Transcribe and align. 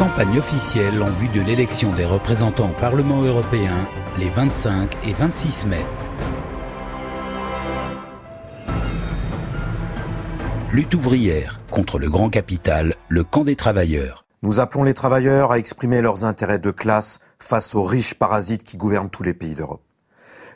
Campagne 0.00 0.38
officielle 0.38 1.02
en 1.02 1.10
vue 1.10 1.28
de 1.28 1.42
l'élection 1.42 1.92
des 1.92 2.06
représentants 2.06 2.70
au 2.70 2.72
Parlement 2.72 3.20
européen 3.20 3.76
les 4.18 4.30
25 4.30 4.96
et 5.06 5.12
26 5.12 5.66
mai. 5.66 5.84
Lutte 10.72 10.94
ouvrière 10.94 11.60
contre 11.70 11.98
le 11.98 12.08
grand 12.08 12.30
capital, 12.30 12.94
le 13.10 13.24
camp 13.24 13.44
des 13.44 13.56
travailleurs. 13.56 14.24
Nous 14.40 14.58
appelons 14.58 14.84
les 14.84 14.94
travailleurs 14.94 15.52
à 15.52 15.58
exprimer 15.58 16.00
leurs 16.00 16.24
intérêts 16.24 16.58
de 16.58 16.70
classe 16.70 17.18
face 17.38 17.74
aux 17.74 17.84
riches 17.84 18.14
parasites 18.14 18.64
qui 18.64 18.78
gouvernent 18.78 19.10
tous 19.10 19.22
les 19.22 19.34
pays 19.34 19.54
d'Europe. 19.54 19.84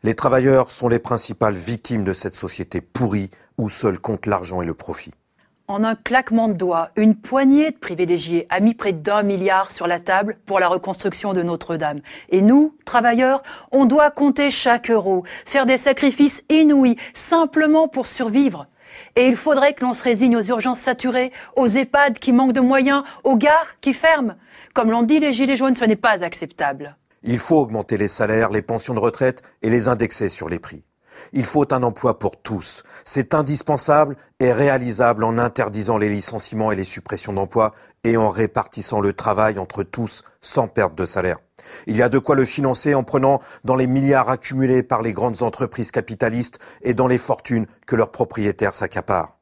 Les 0.04 0.14
travailleurs 0.14 0.70
sont 0.70 0.88
les 0.88 0.98
principales 0.98 1.52
victimes 1.52 2.04
de 2.04 2.14
cette 2.14 2.34
société 2.34 2.80
pourrie 2.80 3.28
où 3.58 3.68
seul 3.68 4.00
compte 4.00 4.24
l'argent 4.24 4.62
et 4.62 4.66
le 4.66 4.72
profit. 4.72 5.12
En 5.66 5.82
un 5.82 5.94
claquement 5.94 6.48
de 6.48 6.52
doigts, 6.52 6.90
une 6.94 7.14
poignée 7.14 7.70
de 7.70 7.78
privilégiés 7.78 8.46
a 8.50 8.60
mis 8.60 8.74
près 8.74 8.92
d'un 8.92 9.22
milliard 9.22 9.72
sur 9.72 9.86
la 9.86 9.98
table 9.98 10.36
pour 10.44 10.60
la 10.60 10.68
reconstruction 10.68 11.32
de 11.32 11.42
Notre-Dame. 11.42 12.00
Et 12.28 12.42
nous, 12.42 12.76
travailleurs, 12.84 13.42
on 13.72 13.86
doit 13.86 14.10
compter 14.10 14.50
chaque 14.50 14.90
euro, 14.90 15.24
faire 15.46 15.64
des 15.64 15.78
sacrifices 15.78 16.44
inouïs, 16.50 16.96
simplement 17.14 17.88
pour 17.88 18.06
survivre. 18.06 18.66
Et 19.16 19.26
il 19.26 19.36
faudrait 19.36 19.72
que 19.72 19.86
l'on 19.86 19.94
se 19.94 20.02
résigne 20.02 20.36
aux 20.36 20.42
urgences 20.42 20.80
saturées, 20.80 21.32
aux 21.56 21.66
EHPAD 21.66 22.18
qui 22.18 22.32
manquent 22.32 22.52
de 22.52 22.60
moyens, 22.60 23.02
aux 23.22 23.36
gares 23.36 23.80
qui 23.80 23.94
ferment. 23.94 24.34
Comme 24.74 24.90
l'ont 24.90 25.02
dit 25.02 25.18
les 25.18 25.32
Gilets 25.32 25.56
jaunes, 25.56 25.76
ce 25.76 25.86
n'est 25.86 25.96
pas 25.96 26.22
acceptable. 26.22 26.98
Il 27.22 27.38
faut 27.38 27.56
augmenter 27.56 27.96
les 27.96 28.08
salaires, 28.08 28.50
les 28.50 28.60
pensions 28.60 28.92
de 28.92 29.00
retraite 29.00 29.42
et 29.62 29.70
les 29.70 29.88
indexer 29.88 30.28
sur 30.28 30.50
les 30.50 30.58
prix. 30.58 30.84
Il 31.32 31.44
faut 31.44 31.72
un 31.72 31.82
emploi 31.82 32.18
pour 32.18 32.36
tous. 32.36 32.84
C'est 33.04 33.34
indispensable 33.34 34.16
et 34.40 34.52
réalisable 34.52 35.24
en 35.24 35.38
interdisant 35.38 35.98
les 35.98 36.08
licenciements 36.08 36.72
et 36.72 36.76
les 36.76 36.84
suppressions 36.84 37.32
d'emplois 37.32 37.72
et 38.04 38.16
en 38.16 38.30
répartissant 38.30 39.00
le 39.00 39.12
travail 39.12 39.58
entre 39.58 39.82
tous 39.82 40.24
sans 40.40 40.68
perte 40.68 40.94
de 40.94 41.04
salaire. 41.04 41.38
Il 41.86 41.96
y 41.96 42.02
a 42.02 42.08
de 42.08 42.18
quoi 42.18 42.34
le 42.34 42.44
financer 42.44 42.94
en 42.94 43.04
prenant 43.04 43.40
dans 43.64 43.76
les 43.76 43.86
milliards 43.86 44.28
accumulés 44.28 44.82
par 44.82 45.02
les 45.02 45.12
grandes 45.12 45.42
entreprises 45.42 45.90
capitalistes 45.90 46.58
et 46.82 46.94
dans 46.94 47.06
les 47.06 47.18
fortunes 47.18 47.66
que 47.86 47.96
leurs 47.96 48.10
propriétaires 48.10 48.74
s'accaparent. 48.74 49.38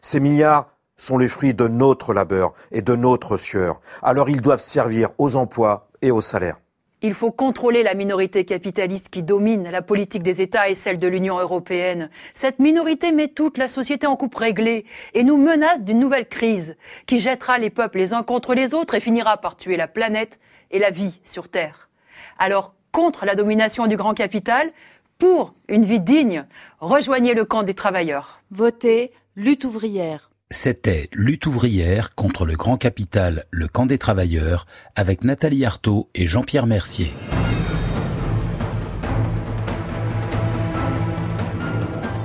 Ces 0.00 0.20
milliards 0.20 0.68
sont 0.96 1.18
le 1.18 1.28
fruit 1.28 1.54
de 1.54 1.68
notre 1.68 2.14
labeur 2.14 2.54
et 2.72 2.82
de 2.82 2.96
notre 2.96 3.36
sueur. 3.36 3.80
Alors 4.02 4.30
ils 4.30 4.40
doivent 4.40 4.60
servir 4.60 5.10
aux 5.18 5.36
emplois 5.36 5.88
et 6.02 6.10
aux 6.10 6.22
salaires. 6.22 6.58
Il 7.02 7.12
faut 7.12 7.30
contrôler 7.30 7.82
la 7.82 7.92
minorité 7.94 8.46
capitaliste 8.46 9.10
qui 9.10 9.22
domine 9.22 9.70
la 9.70 9.82
politique 9.82 10.22
des 10.22 10.40
États 10.40 10.70
et 10.70 10.74
celle 10.74 10.96
de 10.96 11.06
l'Union 11.06 11.38
européenne. 11.38 12.08
Cette 12.32 12.58
minorité 12.58 13.12
met 13.12 13.28
toute 13.28 13.58
la 13.58 13.68
société 13.68 14.06
en 14.06 14.16
coupe 14.16 14.34
réglée 14.34 14.86
et 15.12 15.22
nous 15.22 15.36
menace 15.36 15.82
d'une 15.82 16.00
nouvelle 16.00 16.26
crise 16.26 16.74
qui 17.06 17.18
jettera 17.18 17.58
les 17.58 17.68
peuples 17.68 17.98
les 17.98 18.14
uns 18.14 18.22
contre 18.22 18.54
les 18.54 18.72
autres 18.72 18.94
et 18.94 19.00
finira 19.00 19.36
par 19.36 19.56
tuer 19.56 19.76
la 19.76 19.88
planète 19.88 20.40
et 20.70 20.78
la 20.78 20.90
vie 20.90 21.20
sur 21.22 21.50
Terre. 21.50 21.90
Alors, 22.38 22.74
contre 22.92 23.26
la 23.26 23.34
domination 23.34 23.86
du 23.86 23.98
grand 23.98 24.14
capital, 24.14 24.72
pour 25.18 25.54
une 25.68 25.84
vie 25.84 26.00
digne, 26.00 26.46
rejoignez 26.80 27.34
le 27.34 27.44
camp 27.44 27.62
des 27.62 27.74
travailleurs. 27.74 28.40
Votez 28.50 29.12
lutte 29.36 29.64
ouvrière. 29.64 30.30
C'était 30.52 31.08
Lutte 31.12 31.46
ouvrière 31.46 32.14
contre 32.14 32.46
le 32.46 32.54
grand 32.54 32.76
capital, 32.76 33.46
le 33.50 33.66
camp 33.66 33.84
des 33.84 33.98
travailleurs, 33.98 34.66
avec 34.94 35.24
Nathalie 35.24 35.64
Artaud 35.64 36.08
et 36.14 36.28
Jean-Pierre 36.28 36.68
Mercier. 36.68 37.12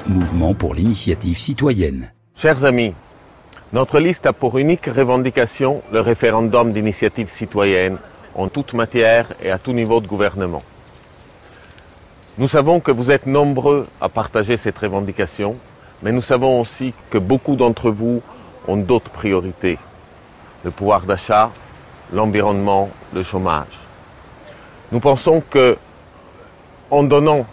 Mouvement 0.05 0.53
pour 0.53 0.75
l'initiative 0.75 1.39
citoyenne. 1.39 2.11
Chers 2.35 2.63
amis, 2.65 2.93
notre 3.73 3.99
liste 3.99 4.27
a 4.27 4.33
pour 4.33 4.59
unique 4.59 4.85
revendication 4.85 5.81
le 5.91 5.99
référendum 5.99 6.73
d'initiative 6.73 7.27
citoyenne 7.27 7.97
en 8.35 8.49
toute 8.49 8.75
matière 8.75 9.33
et 9.41 9.49
à 9.49 9.57
tout 9.57 9.73
niveau 9.73 9.99
de 9.99 10.05
gouvernement. 10.05 10.61
Nous 12.37 12.47
savons 12.47 12.81
que 12.81 12.91
vous 12.91 13.09
êtes 13.09 13.25
nombreux 13.25 13.87
à 13.99 14.09
partager 14.09 14.57
cette 14.57 14.77
revendication 14.77 15.57
mais 16.01 16.11
nous 16.11 16.21
savons 16.21 16.59
aussi 16.59 16.93
que 17.09 17.17
beaucoup 17.17 17.55
d'entre 17.55 17.91
vous 17.91 18.21
ont 18.67 18.77
d'autres 18.77 19.11
priorités. 19.11 19.77
Le 20.63 20.71
pouvoir 20.71 21.01
d'achat, 21.01 21.51
l'environnement, 22.13 22.89
le 23.13 23.23
chômage. 23.23 23.79
Nous 24.91 24.99
pensons 24.99 25.41
que, 25.41 25.77
en 26.89 27.03
donnant 27.03 27.45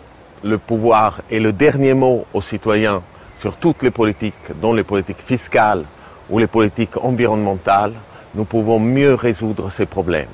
le 0.42 0.58
pouvoir 0.58 1.20
et 1.31 1.41
le 1.41 1.53
dernier 1.53 1.94
mot 1.94 2.26
aux 2.32 2.41
citoyens 2.41 3.03
sur 3.37 3.56
toutes 3.56 3.82
les 3.82 3.91
politiques, 3.91 4.34
dont 4.60 4.72
les 4.72 4.84
politiques 4.84 5.20
fiscales 5.20 5.84
ou 6.31 6.38
les 6.38 6.47
politiques 6.47 6.97
environnementales, 6.97 7.94
nous 8.34 8.44
pouvons 8.44 8.78
mieux 8.78 9.14
résoudre 9.14 9.70
ces 9.70 9.87
problèmes. 9.87 10.28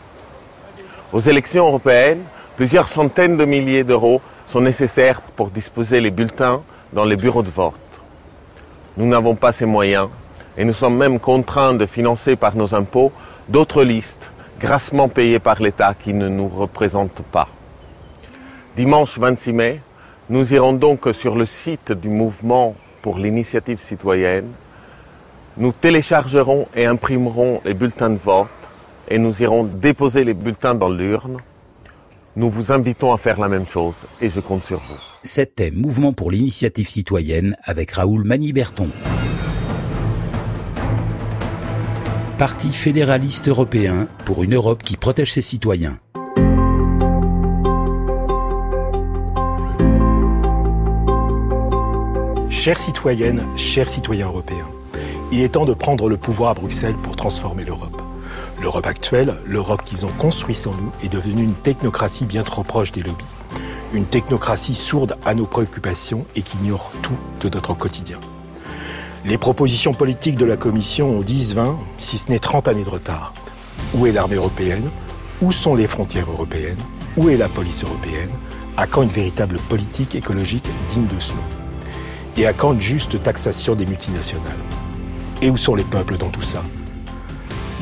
Aux 1.12 1.20
élections 1.20 1.66
européennes, 1.66 2.22
plusieurs 2.56 2.88
centaines 2.88 3.36
de 3.36 3.44
milliers 3.44 3.84
d'euros 3.84 4.20
sont 4.46 4.60
nécessaires 4.60 5.20
pour 5.20 5.50
disposer 5.50 6.00
les 6.00 6.10
bulletins 6.10 6.62
dans 6.92 7.04
les 7.04 7.16
bureaux 7.16 7.42
de 7.42 7.50
vote. 7.50 7.83
Nous 8.96 9.06
n'avons 9.06 9.34
pas 9.34 9.50
ces 9.52 9.66
moyens 9.66 10.08
et 10.56 10.64
nous 10.64 10.72
sommes 10.72 10.96
même 10.96 11.18
contraints 11.18 11.74
de 11.74 11.86
financer 11.86 12.36
par 12.36 12.56
nos 12.56 12.74
impôts 12.74 13.10
d'autres 13.48 13.82
listes 13.82 14.30
grassement 14.60 15.08
payées 15.08 15.40
par 15.40 15.60
l'État 15.60 15.94
qui 15.94 16.14
ne 16.14 16.28
nous 16.28 16.48
représentent 16.48 17.22
pas. 17.32 17.48
Dimanche 18.76 19.18
26 19.18 19.52
mai, 19.52 19.80
nous 20.30 20.54
irons 20.54 20.72
donc 20.72 21.08
sur 21.12 21.34
le 21.34 21.44
site 21.44 21.92
du 21.92 22.08
mouvement 22.08 22.74
pour 23.02 23.18
l'initiative 23.18 23.78
citoyenne. 23.78 24.48
Nous 25.56 25.72
téléchargerons 25.72 26.66
et 26.74 26.86
imprimerons 26.86 27.60
les 27.64 27.74
bulletins 27.74 28.10
de 28.10 28.16
vote 28.16 28.48
et 29.08 29.18
nous 29.18 29.42
irons 29.42 29.64
déposer 29.64 30.24
les 30.24 30.34
bulletins 30.34 30.74
dans 30.74 30.88
l'urne. 30.88 31.38
Nous 32.36 32.48
vous 32.48 32.72
invitons 32.72 33.12
à 33.12 33.18
faire 33.18 33.38
la 33.38 33.48
même 33.48 33.66
chose 33.66 34.06
et 34.20 34.28
je 34.28 34.40
compte 34.40 34.64
sur 34.64 34.78
vous. 34.78 35.13
C'était 35.26 35.70
Mouvement 35.70 36.12
pour 36.12 36.30
l'initiative 36.30 36.86
citoyenne 36.86 37.56
avec 37.64 37.92
Raoul 37.92 38.24
Maniberton. 38.24 38.90
Parti 42.36 42.68
fédéraliste 42.68 43.48
européen 43.48 44.06
pour 44.26 44.42
une 44.42 44.54
Europe 44.54 44.82
qui 44.82 44.98
protège 44.98 45.32
ses 45.32 45.40
citoyens. 45.40 45.98
Chères 52.50 52.78
citoyennes, 52.78 53.46
chers 53.56 53.88
citoyens 53.88 54.26
européens, 54.26 54.68
il 55.32 55.40
est 55.40 55.54
temps 55.54 55.64
de 55.64 55.72
prendre 55.72 56.10
le 56.10 56.18
pouvoir 56.18 56.50
à 56.50 56.54
Bruxelles 56.54 56.96
pour 57.02 57.16
transformer 57.16 57.64
l'Europe. 57.64 58.02
L'Europe 58.60 58.86
actuelle, 58.86 59.36
l'Europe 59.46 59.84
qu'ils 59.86 60.04
ont 60.04 60.12
construite 60.18 60.56
sans 60.56 60.72
nous, 60.72 60.92
est 61.02 61.08
devenue 61.08 61.44
une 61.44 61.54
technocratie 61.54 62.26
bien 62.26 62.42
trop 62.42 62.62
proche 62.62 62.92
des 62.92 63.02
lobbies. 63.02 63.24
Une 63.94 64.06
technocratie 64.06 64.74
sourde 64.74 65.16
à 65.24 65.34
nos 65.34 65.46
préoccupations 65.46 66.26
et 66.34 66.42
qui 66.42 66.56
ignore 66.56 66.90
tout 67.00 67.16
de 67.40 67.48
notre 67.48 67.74
quotidien. 67.74 68.18
Les 69.24 69.38
propositions 69.38 69.94
politiques 69.94 70.36
de 70.36 70.44
la 70.44 70.56
Commission 70.56 71.10
ont 71.10 71.20
10, 71.20 71.54
20, 71.54 71.78
si 71.98 72.18
ce 72.18 72.28
n'est 72.28 72.40
30 72.40 72.66
années 72.66 72.82
de 72.82 72.88
retard. 72.90 73.32
Où 73.94 74.08
est 74.08 74.12
l'armée 74.12 74.34
européenne? 74.34 74.90
Où 75.40 75.52
sont 75.52 75.76
les 75.76 75.86
frontières 75.86 76.28
européennes? 76.28 76.80
Où 77.16 77.28
est 77.28 77.36
la 77.36 77.48
police 77.48 77.84
européenne? 77.84 78.30
À 78.76 78.88
quand 78.88 79.02
une 79.02 79.10
véritable 79.10 79.58
politique 79.68 80.16
écologique 80.16 80.68
digne 80.88 81.06
de 81.06 81.20
ce 81.20 81.30
nom? 81.30 81.38
Et 82.36 82.46
à 82.46 82.52
quand 82.52 82.72
une 82.72 82.80
juste 82.80 83.22
taxation 83.22 83.76
des 83.76 83.86
multinationales? 83.86 84.58
Et 85.40 85.50
où 85.50 85.56
sont 85.56 85.76
les 85.76 85.84
peuples 85.84 86.16
dans 86.16 86.30
tout 86.30 86.42
ça? 86.42 86.64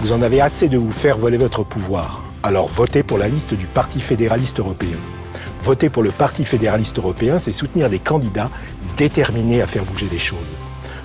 Vous 0.01 0.13
en 0.13 0.21
avez 0.21 0.43
assez 0.43 0.69
de 0.69 0.77
vous 0.77 0.93
faire 0.93 1.17
voler 1.17 1.39
votre 1.39 1.65
pouvoir. 1.65 2.21
Alors 2.43 2.69
votez 2.69 3.03
pour 3.03 3.17
la 3.17 3.29
liste 3.29 3.55
du 3.55 3.67
Parti 3.67 3.99
fédéraliste 3.99 4.61
européen. 4.61 4.99
Voter 5.63 5.91
pour 5.91 6.03
le 6.03 6.11
Parti 6.11 6.45
fédéraliste 6.45 6.99
européen, 6.99 7.39
c'est 7.39 7.53
soutenir 7.53 7.89
des 7.89 8.01
candidats 8.01 8.51
déterminés 8.97 9.63
à 9.63 9.69
faire 9.69 9.85
bouger 9.85 10.09
les 10.11 10.19
choses. 10.19 10.57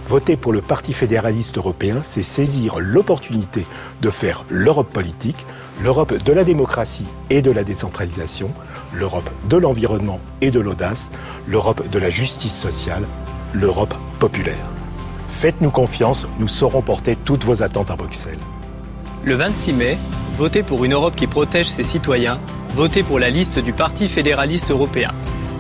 Voter 0.08 0.36
pour 0.36 0.52
le 0.52 0.62
Parti 0.62 0.94
fédéraliste 0.94 1.60
européen, 1.60 2.00
c'est 2.02 2.24
saisir 2.24 2.80
l'opportunité 2.80 3.68
de 4.02 4.10
faire 4.10 4.46
l'Europe 4.50 4.92
politique, 4.92 5.46
l'Europe 5.84 6.24
de 6.24 6.34
la 6.34 6.44
démocratie 6.44 7.06
et 7.30 7.44
de 7.44 7.52
la 7.52 7.64
décentralisation, 7.64 8.50
l'Europe 8.96 9.30
de 9.48 9.58
l'environnement 9.58 10.20
et 10.42 10.50
de 10.50 10.60
l'audace, 10.60 11.12
l'Europe 11.48 11.88
de 11.88 12.00
la 12.00 12.10
justice 12.10 12.56
sociale, 12.56 13.04
l'Europe 13.54 13.94
populaire. 14.18 14.68
Faites-nous 15.30 15.70
confiance, 15.70 16.26
nous 16.40 16.48
saurons 16.48 16.82
porter 16.82 17.16
toutes 17.16 17.44
vos 17.44 17.62
attentes 17.62 17.92
à 17.92 17.96
Bruxelles. 17.96 18.40
Le 19.24 19.36
26 19.36 19.74
mai, 19.74 19.98
votez 20.36 20.64
pour 20.64 20.84
une 20.84 20.94
Europe 20.94 21.16
qui 21.16 21.28
protège 21.28 21.70
ses 21.70 21.84
citoyens, 21.84 22.40
votez 22.76 23.04
pour 23.04 23.20
la 23.20 23.30
liste 23.30 23.60
du 23.60 23.74
Parti 23.74 24.08
fédéraliste 24.08 24.72
européen. 24.72 25.12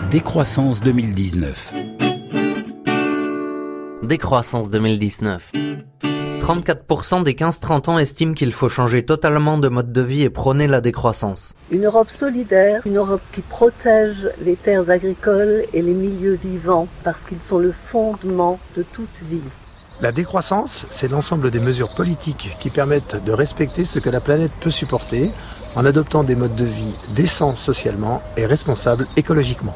Décroissance 0.10 0.82
2019. 0.82 1.74
Décroissance 4.04 4.72
2019. 4.72 5.52
34% 6.42 7.24
des 7.24 7.34
15-30 7.34 7.90
ans 7.92 8.00
estiment 8.00 8.34
qu'il 8.34 8.52
faut 8.52 8.68
changer 8.68 9.06
totalement 9.06 9.60
de 9.60 9.70
mode 9.70 9.94
de 9.94 10.02
vie 10.02 10.24
et 10.24 10.30
prôner 10.30 10.68
la 10.68 10.82
décroissance. 10.82 11.54
Une 11.70 11.86
Europe 11.86 12.10
solidaire, 12.10 12.82
une 12.86 12.98
Europe 12.98 13.22
qui 13.32 13.42
protège 13.42 14.28
les 14.44 14.56
terres 14.56 14.90
agricoles 14.90 15.64
et 15.74 15.82
les 15.82 15.94
milieux 15.94 16.40
vivants 16.44 16.88
parce 17.04 17.22
qu'ils 17.24 17.40
sont 17.48 17.60
le 17.60 17.72
fondement 17.72 18.60
de 18.76 18.84
toute 18.84 19.08
vie. 19.30 19.42
La 20.02 20.12
décroissance, 20.12 20.88
c'est 20.90 21.12
l'ensemble 21.12 21.52
des 21.52 21.60
mesures 21.60 21.94
politiques 21.94 22.58
qui 22.60 22.72
permettent 22.72 23.24
de 23.24 23.32
respecter 23.32 23.86
ce 23.86 24.00
que 24.00 24.10
la 24.10 24.20
planète 24.20 24.52
peut 24.60 24.72
supporter 24.72 25.30
en 25.76 25.86
adoptant 25.86 26.24
des 26.24 26.36
modes 26.36 26.56
de 26.56 26.66
vie 26.66 26.98
décents 27.16 27.56
socialement 27.56 28.22
et 28.36 28.48
responsables 28.48 29.06
écologiquement. 29.16 29.76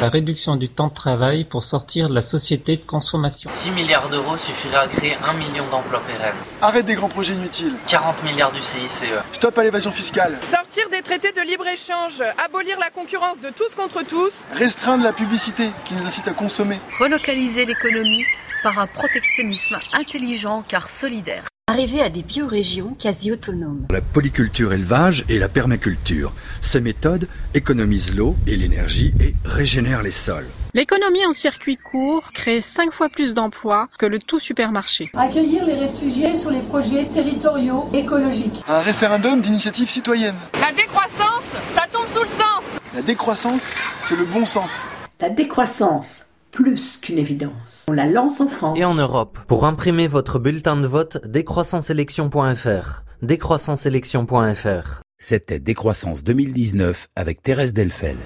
La 0.00 0.08
réduction 0.08 0.56
du 0.56 0.70
temps 0.70 0.88
de 0.88 0.94
travail 0.94 1.44
pour 1.44 1.62
sortir 1.62 2.08
de 2.08 2.14
la 2.14 2.22
société 2.22 2.78
de 2.78 2.82
consommation. 2.82 3.50
6 3.52 3.70
milliards 3.72 4.08
d'euros 4.08 4.38
suffira 4.38 4.80
à 4.80 4.88
créer 4.88 5.14
1 5.22 5.34
million 5.34 5.68
d'emplois 5.70 6.00
pérennes. 6.06 6.34
Arrête 6.62 6.86
des 6.86 6.94
grands 6.94 7.10
projets 7.10 7.34
inutiles. 7.34 7.74
40 7.86 8.24
milliards 8.24 8.50
du 8.50 8.62
CICE. 8.62 9.04
Stop 9.32 9.58
à 9.58 9.62
l'évasion 9.62 9.90
fiscale. 9.90 10.38
Sortir 10.40 10.88
des 10.88 11.02
traités 11.02 11.32
de 11.32 11.42
libre-échange, 11.42 12.22
abolir 12.42 12.78
la 12.78 12.88
concurrence 12.88 13.40
de 13.40 13.50
tous 13.50 13.74
contre 13.74 14.02
tous. 14.02 14.46
Restreindre 14.54 15.04
la 15.04 15.12
publicité 15.12 15.68
qui 15.84 15.92
nous 15.92 16.06
incite 16.06 16.28
à 16.28 16.32
consommer. 16.32 16.78
Relocaliser 16.98 17.66
l'économie 17.66 18.24
par 18.62 18.78
un 18.78 18.86
protectionnisme 18.86 19.76
intelligent 19.92 20.64
car 20.66 20.88
solidaire. 20.88 21.44
Arriver 21.70 22.02
à 22.02 22.08
des 22.08 22.22
biorégions 22.22 22.96
quasi 22.98 23.30
autonomes. 23.30 23.86
La 23.90 24.00
polyculture 24.00 24.72
élevage 24.72 25.24
et 25.28 25.38
la 25.38 25.48
permaculture. 25.48 26.32
Ces 26.60 26.80
méthodes 26.80 27.28
économisent 27.54 28.12
l'eau 28.12 28.34
et 28.48 28.56
l'énergie 28.56 29.14
et 29.20 29.36
régénèrent 29.44 30.02
les 30.02 30.10
sols. 30.10 30.48
L'économie 30.74 31.24
en 31.24 31.30
circuit 31.30 31.76
court 31.76 32.32
crée 32.34 32.60
5 32.60 32.90
fois 32.90 33.08
plus 33.08 33.34
d'emplois 33.34 33.86
que 34.00 34.06
le 34.06 34.18
tout 34.18 34.40
supermarché. 34.40 35.12
Accueillir 35.14 35.64
les 35.64 35.76
réfugiés 35.76 36.36
sur 36.36 36.50
les 36.50 36.58
projets 36.58 37.04
territoriaux 37.04 37.88
écologiques. 37.94 38.64
Un 38.66 38.80
référendum 38.80 39.40
d'initiative 39.40 39.88
citoyenne. 39.88 40.34
La 40.60 40.72
décroissance, 40.72 41.54
ça 41.68 41.84
tombe 41.92 42.08
sous 42.08 42.22
le 42.22 42.26
sens. 42.26 42.80
La 42.96 43.02
décroissance, 43.02 43.74
c'est 44.00 44.16
le 44.16 44.24
bon 44.24 44.44
sens. 44.44 44.82
La 45.20 45.30
décroissance 45.30 46.24
plus 46.50 46.98
qu'une 47.00 47.18
évidence. 47.18 47.86
On 47.88 47.92
la 47.92 48.06
lance 48.06 48.40
en 48.40 48.48
France. 48.48 48.78
Et 48.78 48.84
en 48.84 48.94
Europe. 48.94 49.38
Pour 49.46 49.64
imprimer 49.64 50.06
votre 50.06 50.38
bulletin 50.38 50.76
de 50.76 50.86
vote, 50.86 51.18
décroissanceélection.fr. 51.24 53.02
Décroissanceélection.fr. 53.22 55.02
C'était 55.18 55.58
Décroissance 55.58 56.24
2019 56.24 57.08
avec 57.14 57.42
Thérèse 57.42 57.74
Delfel. 57.74 58.16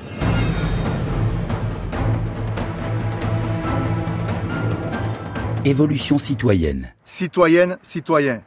Évolution 5.65 6.19
citoyenne. 6.19 6.93
Citoyenne, 7.07 7.79
citoyen. 7.83 8.43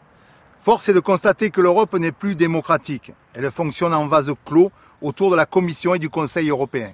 Force 0.61 0.87
est 0.89 0.93
de 0.93 0.99
constater 0.99 1.49
que 1.49 1.61
l'Europe 1.61 1.93
n'est 1.97 2.11
plus 2.11 2.35
démocratique. 2.35 3.11
Elle 3.33 3.49
fonctionne 3.51 3.93
en 3.93 4.07
vase 4.07 4.31
clos 4.45 4.71
autour 5.01 5.31
de 5.31 5.35
la 5.35 5.45
Commission 5.45 5.95
et 5.95 5.99
du 5.99 6.09
Conseil 6.09 6.49
européen. 6.49 6.91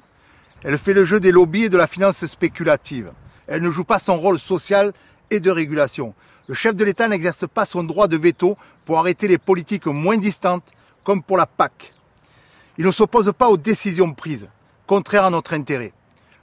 Elle 0.63 0.77
fait 0.77 0.93
le 0.93 1.03
jeu 1.03 1.19
des 1.19 1.31
lobbies 1.31 1.65
et 1.65 1.69
de 1.69 1.77
la 1.77 1.87
finance 1.87 2.25
spéculative. 2.25 3.11
Elle 3.47 3.61
ne 3.61 3.69
joue 3.69 3.83
pas 3.83 3.99
son 3.99 4.17
rôle 4.17 4.39
social 4.39 4.93
et 5.29 5.41
de 5.41 5.51
régulation. 5.51 6.13
Le 6.47 6.53
chef 6.53 6.75
de 6.75 6.85
l'État 6.85 7.07
n'exerce 7.07 7.45
pas 7.47 7.65
son 7.65 7.83
droit 7.83 8.07
de 8.07 8.17
veto 8.17 8.57
pour 8.85 8.97
arrêter 8.97 9.27
les 9.27 9.37
politiques 9.37 9.87
moins 9.87 10.17
distantes, 10.17 10.65
comme 11.03 11.21
pour 11.21 11.37
la 11.37 11.45
PAC. 11.45 11.93
Il 12.77 12.85
ne 12.85 12.91
s'oppose 12.91 13.33
pas 13.37 13.49
aux 13.49 13.57
décisions 13.57 14.13
prises, 14.13 14.47
contraires 14.87 15.25
à 15.25 15.29
notre 15.29 15.53
intérêt. 15.53 15.93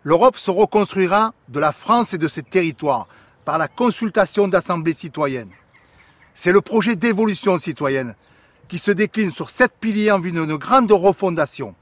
L'Europe 0.03 0.37
se 0.37 0.51
reconstruira 0.51 1.35
de 1.49 1.61
la 1.61 1.73
France 1.73 2.15
et 2.15 2.19
de 2.19 2.29
ses 2.29 2.43
territoires 2.43 3.09
par 3.45 3.59
la 3.59 3.69
consultation 3.69 4.49
d'assemblées 4.49 4.95
citoyennes. 4.95 5.51
C'est 6.35 6.53
le 6.53 6.61
projet 6.61 6.97
d'évolution 6.97 7.59
citoyenne 7.59 8.15
qui 8.69 8.79
se 8.79 8.91
décline 8.91 9.33
sur 9.33 9.51
sept 9.51 9.73
piliers 9.81 10.13
en 10.13 10.21
vue 10.21 10.33
d'une 10.33 10.57
grande 10.57 10.93
refondation. 10.93 11.75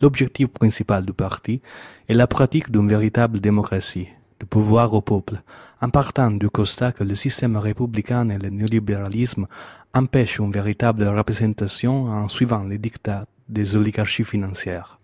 L'objectif 0.00 0.48
principal 0.48 1.06
du 1.06 1.12
parti 1.12 1.62
est 2.08 2.14
la 2.14 2.26
pratique 2.26 2.72
d'une 2.72 2.88
véritable 2.88 3.38
démocratie, 3.38 4.08
du 4.44 4.48
pouvoir 4.50 4.92
au 4.92 5.00
peuple, 5.00 5.36
en 5.80 5.88
partant 5.88 6.30
du 6.30 6.50
constat 6.50 6.92
que 6.92 7.02
le 7.02 7.14
système 7.14 7.56
républicain 7.56 8.28
et 8.28 8.38
le 8.38 8.50
néolibéralisme 8.50 9.46
empêchent 9.94 10.38
une 10.38 10.52
véritable 10.52 11.04
représentation 11.08 11.94
en 12.18 12.28
suivant 12.28 12.64
les 12.64 12.76
dictats 12.76 13.24
des 13.48 13.74
oligarchies 13.74 14.30
financières. 14.32 14.98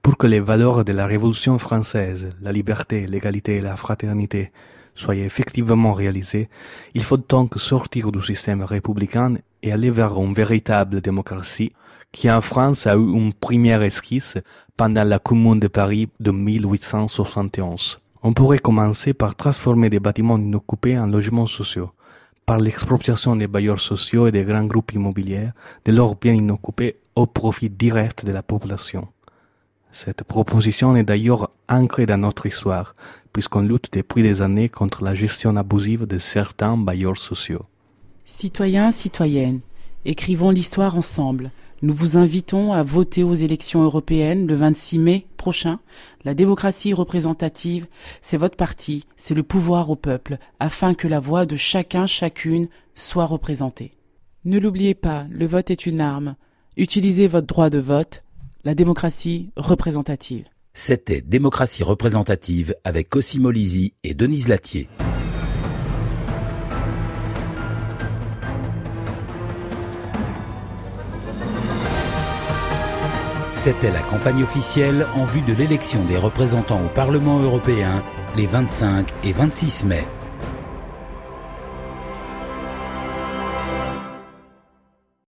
Pour 0.00 0.16
que 0.16 0.28
les 0.28 0.38
valeurs 0.38 0.84
de 0.84 0.92
la 0.92 1.06
Révolution 1.06 1.58
française, 1.58 2.28
la 2.40 2.52
liberté, 2.52 3.08
l'égalité 3.08 3.56
et 3.56 3.60
la 3.60 3.74
fraternité, 3.74 4.52
soient 4.94 5.16
effectivement 5.16 5.92
réalisées, 5.92 6.48
il 6.94 7.02
faut 7.02 7.22
donc 7.34 7.58
sortir 7.58 8.12
du 8.12 8.22
système 8.22 8.62
républicain 8.62 9.34
et 9.62 9.72
aller 9.72 9.90
vers 9.90 10.16
une 10.18 10.34
véritable 10.34 11.00
démocratie 11.00 11.72
qui 12.12 12.30
en 12.30 12.40
France 12.40 12.86
a 12.86 12.94
eu 12.94 13.12
une 13.12 13.32
première 13.32 13.82
esquisse 13.82 14.38
pendant 14.76 15.04
la 15.04 15.18
Commune 15.18 15.58
de 15.58 15.68
Paris 15.68 16.08
de 16.20 16.30
1871. 16.30 18.00
On 18.28 18.32
pourrait 18.32 18.58
commencer 18.58 19.14
par 19.14 19.36
transformer 19.36 19.88
des 19.88 20.00
bâtiments 20.00 20.36
inoccupés 20.36 20.98
en 20.98 21.06
logements 21.06 21.46
sociaux, 21.46 21.92
par 22.44 22.58
l'expropriation 22.58 23.36
des 23.36 23.46
bailleurs 23.46 23.78
sociaux 23.78 24.26
et 24.26 24.32
des 24.32 24.42
grands 24.42 24.64
groupes 24.64 24.94
immobiliers 24.94 25.50
de 25.84 25.92
leurs 25.92 26.16
biens 26.16 26.32
inoccupés 26.32 26.96
au 27.14 27.26
profit 27.26 27.70
direct 27.70 28.26
de 28.26 28.32
la 28.32 28.42
population. 28.42 29.06
Cette 29.92 30.24
proposition 30.24 30.96
est 30.96 31.04
d'ailleurs 31.04 31.52
ancrée 31.68 32.04
dans 32.04 32.18
notre 32.18 32.46
histoire, 32.46 32.96
puisqu'on 33.32 33.60
lutte 33.60 33.92
depuis 33.92 34.24
des 34.24 34.42
années 34.42 34.70
contre 34.70 35.04
la 35.04 35.14
gestion 35.14 35.56
abusive 35.56 36.04
de 36.04 36.18
certains 36.18 36.76
bailleurs 36.76 37.18
sociaux. 37.18 37.66
Citoyens, 38.24 38.90
citoyennes, 38.90 39.60
écrivons 40.04 40.50
l'histoire 40.50 40.96
ensemble. 40.96 41.52
Nous 41.82 41.92
vous 41.92 42.16
invitons 42.16 42.72
à 42.72 42.82
voter 42.82 43.22
aux 43.22 43.34
élections 43.34 43.82
européennes 43.82 44.46
le 44.46 44.54
26 44.54 44.98
mai 44.98 45.26
prochain. 45.36 45.78
La 46.24 46.32
démocratie 46.32 46.94
représentative, 46.94 47.86
c'est 48.22 48.38
votre 48.38 48.56
parti, 48.56 49.04
c'est 49.16 49.34
le 49.34 49.42
pouvoir 49.42 49.90
au 49.90 49.96
peuple, 49.96 50.38
afin 50.58 50.94
que 50.94 51.06
la 51.06 51.20
voix 51.20 51.44
de 51.44 51.56
chacun, 51.56 52.06
chacune 52.06 52.68
soit 52.94 53.26
représentée. 53.26 53.92
Ne 54.46 54.58
l'oubliez 54.58 54.94
pas, 54.94 55.26
le 55.30 55.46
vote 55.46 55.70
est 55.70 55.84
une 55.84 56.00
arme. 56.00 56.36
Utilisez 56.78 57.26
votre 57.26 57.46
droit 57.46 57.68
de 57.68 57.78
vote, 57.78 58.22
la 58.64 58.74
démocratie 58.74 59.50
représentative. 59.56 60.46
C'était 60.72 61.20
Démocratie 61.20 61.82
représentative 61.82 62.74
avec 62.84 63.08
Cosimo 63.08 63.50
Lisi 63.50 63.94
et 64.02 64.14
Denise 64.14 64.48
Latier. 64.48 64.88
C'était 73.56 73.90
la 73.90 74.02
campagne 74.02 74.42
officielle 74.42 75.06
en 75.14 75.24
vue 75.24 75.40
de 75.40 75.54
l'élection 75.54 76.04
des 76.04 76.18
représentants 76.18 76.84
au 76.84 76.88
Parlement 76.88 77.40
européen 77.40 78.04
les 78.36 78.46
25 78.46 79.08
et 79.24 79.32
26 79.32 79.84
mai. 79.84 80.06